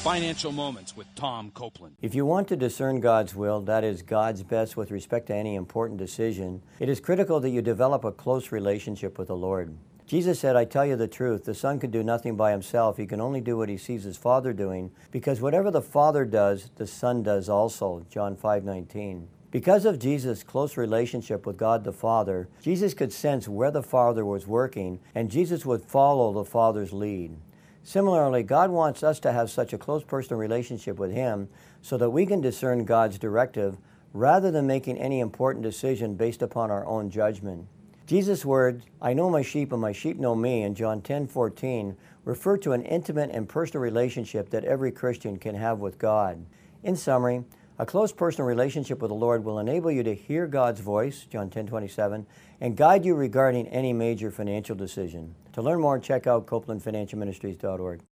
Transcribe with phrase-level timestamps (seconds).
[0.00, 1.94] Financial Moments with Tom Copeland.
[2.00, 5.56] If you want to discern God's will, that is God's best with respect to any
[5.56, 9.76] important decision, it is critical that you develop a close relationship with the Lord.
[10.06, 12.96] Jesus said, I tell you the truth, the Son can do nothing by himself.
[12.96, 16.70] He can only do what he sees his Father doing, because whatever the Father does,
[16.76, 18.06] the Son does also.
[18.08, 19.28] John 5 19.
[19.50, 24.24] Because of Jesus' close relationship with God the Father, Jesus could sense where the Father
[24.24, 27.36] was working, and Jesus would follow the Father's lead.
[27.82, 31.48] Similarly, God wants us to have such a close personal relationship with Him
[31.82, 33.78] so that we can discern God's directive
[34.12, 37.66] rather than making any important decision based upon our own judgment.
[38.06, 41.96] Jesus' words, I know my sheep and my sheep know me, in John 10 14,
[42.24, 46.44] refer to an intimate and personal relationship that every Christian can have with God.
[46.82, 47.44] In summary,
[47.80, 51.48] a close personal relationship with the Lord will enable you to hear God's voice, John
[51.48, 52.26] 10 27,
[52.60, 55.34] and guide you regarding any major financial decision.
[55.54, 58.02] To learn more, check out CopelandFinancialMinistries.org.